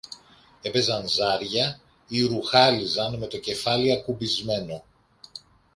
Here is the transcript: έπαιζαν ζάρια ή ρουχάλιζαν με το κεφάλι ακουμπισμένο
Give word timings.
έπαιζαν 0.61 1.07
ζάρια 1.07 1.79
ή 2.07 2.21
ρουχάλιζαν 2.21 3.17
με 3.19 3.27
το 3.27 3.37
κεφάλι 3.37 3.91
ακουμπισμένο 3.91 4.83